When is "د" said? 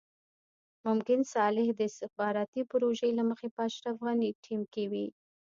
1.75-1.79